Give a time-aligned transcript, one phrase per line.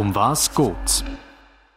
[0.00, 1.04] Um was geht's?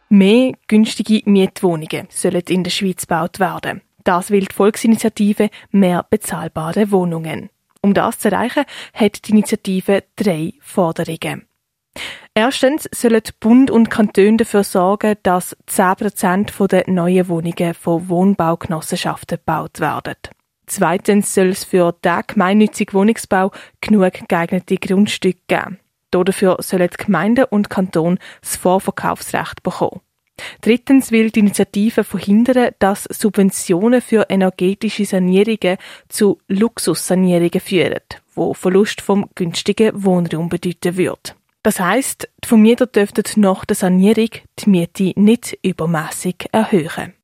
[0.08, 3.82] Mehr günstige Mietwohnungen sollen in der Schweiz gebaut werden.
[4.02, 7.50] Das will die Volksinitiative Mehr bezahlbare Wohnungen.
[7.82, 8.64] Um das zu erreichen,
[8.94, 11.46] hat die Initiative drei Forderungen.
[12.32, 19.80] Erstens sollen Bund und Kantone dafür sorgen, dass 10% der neuen Wohnungen von Wohnbaugenossenschaften gebaut
[19.80, 20.16] werden.
[20.64, 23.50] Zweitens soll es für den gemeinnützigen Wohnungsbau
[23.82, 25.78] genug geeignete Grundstücke geben.
[26.22, 30.00] Dafür sollen die Gemeinden und Kanton das Vorverkaufsrecht bekommen.
[30.60, 35.76] Drittens will die Initiative verhindern, dass Subventionen für energetische Sanierungen
[36.08, 38.00] zu Luxussanierungen führen,
[38.34, 41.36] wo Verlust vom günstigen Wohnraum bedeuten wird.
[41.62, 44.28] Das heisst, die Vermieter dürften nach der Sanierung
[44.58, 47.14] die Miete nicht übermäßig erhöhen.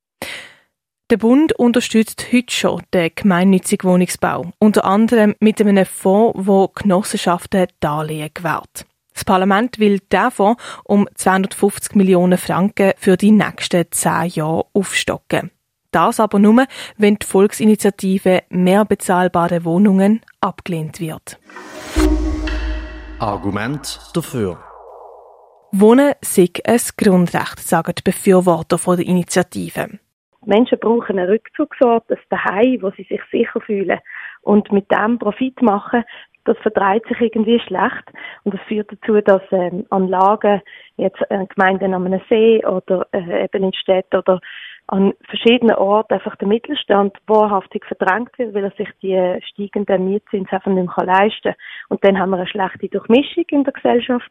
[1.10, 7.66] Der Bund unterstützt heute schon den gemeinnützigen Wohnungsbau, unter anderem mit einem Fonds, wo Genossenschaften
[7.80, 8.86] Darlehen gewährt.
[9.12, 15.50] Das Parlament will diesen Fonds um 250 Millionen Franken für die nächsten zehn Jahre aufstocken.
[15.90, 16.64] Das aber nur,
[16.96, 21.40] wenn die Volksinitiative mehr bezahlbare Wohnungen abgelehnt wird.
[23.18, 24.62] Argument dafür.
[25.72, 29.98] Wohnen sei ein Grundrecht, sagen die Befürworter der Initiative.
[30.46, 33.98] Menschen brauchen einen Rückzugsort, ein Daheim, wo sie sich sicher fühlen
[34.42, 36.04] und mit dem Profit machen.
[36.44, 38.10] Das vertreibt sich irgendwie schlecht
[38.44, 40.62] und das führt dazu, dass ähm, Anlagen
[40.96, 44.40] jetzt äh, Gemeinden an einem See oder äh, eben in Städten oder
[44.86, 50.50] an verschiedenen Orten einfach der Mittelstand wahrhaftig verdrängt wird, weil er sich die steigenden Mietzinsen
[50.50, 51.54] einfach nicht mehr leisten kann.
[51.90, 54.30] Und dann haben wir eine schlechte Durchmischung in der Gesellschaft.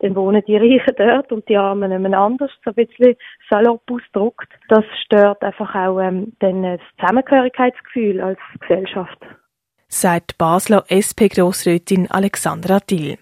[0.00, 3.16] Dann wohnen die Reichen dort und die Armen jemand anders, so ein bisschen
[3.50, 4.48] salopp ausgedrückt.
[4.68, 9.18] Das stört einfach auch ähm, dann das Zusammengehörigkeitsgefühl als Gesellschaft.
[9.88, 13.18] Sagt Basler SP-Grossrätin Alexandra Dill.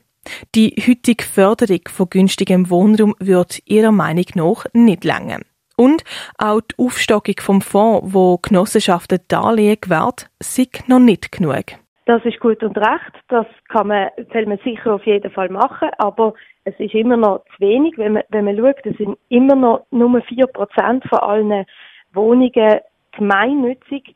[0.55, 5.41] Die heutige Förderung von günstigem Wohnraum wird ihrer Meinung nach nicht länger.
[5.77, 6.03] Und
[6.39, 11.65] auch die Aufstockung vom Fonds, wo Genossenschaften Darlehen gewährt, sind noch nicht genug.
[12.07, 13.13] Das ist gut und recht.
[13.27, 15.89] Das kann man, soll man sicher auf jeden Fall machen.
[15.99, 16.35] Aber
[16.65, 17.99] es ist immer noch zu wenig.
[17.99, 21.67] Wenn man, wenn man schaut, es sind immer noch nur 4% von allen
[22.13, 22.81] Wohnungen
[23.11, 24.15] gemeinnützig.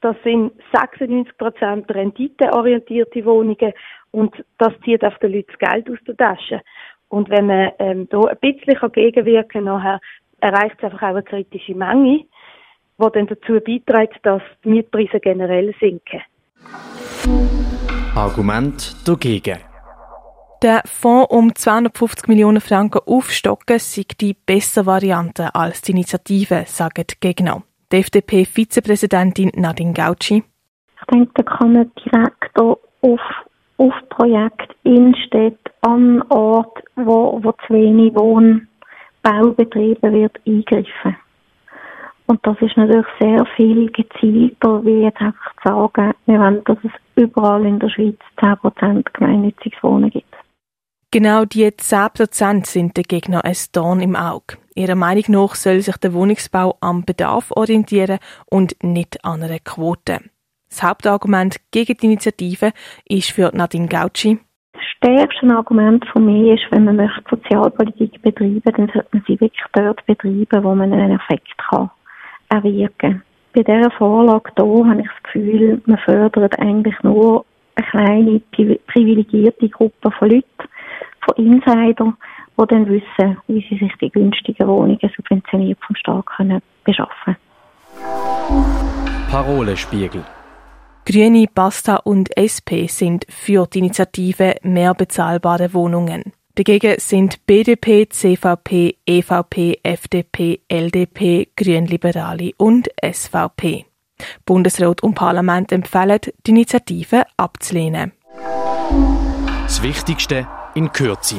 [0.00, 3.72] Das sind 96% renditeorientierte Wohnungen.
[4.12, 6.62] Und das zieht auf den Leuten das Geld aus der Tasche.
[7.08, 10.00] Und wenn man ähm, da ein bisschen gegenwirken kann, nachher
[10.40, 12.26] erreicht es einfach auch eine kritische Menge,
[12.96, 16.22] die dann dazu beiträgt, dass die Mietpreise generell sinken.
[18.14, 19.58] Argument dagegen.
[20.62, 27.04] Der Fonds um 250 Millionen Franken aufstocken sei die bessere Variante als die Initiative, sagen
[27.08, 27.62] die Gegner.
[27.92, 30.42] Die FDP-Vizepräsidentin Nadine Gauci.
[31.00, 33.20] Ich denke, da kann man direkt auf,
[33.76, 38.68] auf Projekte in Städten, an Orten, wo, wo zu wenig wohnen,
[39.22, 41.16] Bau betrieben wird, eingreifen.
[42.30, 46.76] Und das ist natürlich sehr viel gezielter, wie jetzt einfach zu sagen, wir wollen, dass
[46.84, 50.34] es überall in der Schweiz 10% gemeinnütziges Wohnen gibt.
[51.10, 54.58] Genau die 10% sind den Gegner ein Dorn im Auge.
[54.74, 58.18] Ihrer Meinung nach soll sich der Wohnungsbau am Bedarf orientieren
[58.50, 60.20] und nicht an einer Quote.
[60.68, 62.72] Das Hauptargument gegen die Initiative
[63.06, 64.38] ist für Nadine Gauci,
[64.98, 69.64] stärkste Argument von mir ist, wenn man möchte Sozialpolitik betreiben, dann sollte man sie wirklich
[69.72, 71.90] dort betreiben, wo man einen Effekt kann
[72.48, 73.22] erwirken kann.
[73.54, 77.44] Bei dieser Vorlage hier habe ich das Gefühl, man fördert eigentlich nur
[77.74, 78.40] eine kleine
[78.86, 80.68] privilegierte Gruppe von Leuten,
[81.24, 82.16] von Insidern,
[82.60, 88.68] die dann wissen, wie sie sich die günstigen Wohnungen subventioniert vom Staat können beschaffen können.
[89.30, 90.22] Parolespiegel
[91.10, 96.34] Grüne, Basta und SP sind für die Initiative mehr bezahlbare Wohnungen.
[96.58, 103.86] Dagegen sind BDP, CVP, EVP, FDP, LDP, Grünliberale und SVP.
[104.44, 108.10] Bundesrat und Parlament empfehlen, die Initiative abzulehnen.
[109.62, 111.36] Das Wichtigste in Kürze.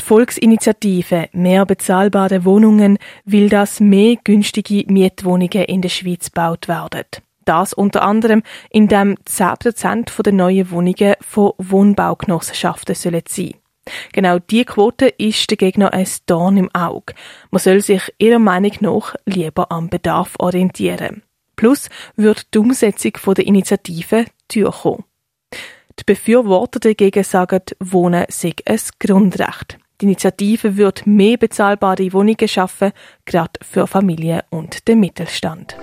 [0.00, 2.96] Die Volksinitiative Mehr bezahlbare Wohnungen
[3.26, 7.04] will, dass mehr günstige Mietwohnungen in der Schweiz gebaut werden.
[7.44, 13.52] Das unter anderem, indem 10% der neuen Wohnungen von Wohnbaugenossenschaften sollen sein.
[14.12, 17.14] Genau diese Quote ist der Gegner ein Dorn im Auge.
[17.50, 21.22] Man soll sich ihrer Meinung nach lieber am Bedarf orientieren.
[21.56, 25.04] Plus wird die Umsetzung der Initiative durchkommen.
[25.98, 29.78] Die Befürworter dagegen sagen, Wohnen sei ein Grundrecht.
[30.00, 32.92] Die Initiative wird mehr bezahlbare Wohnungen schaffen,
[33.24, 35.76] gerade für Familien und den Mittelstand.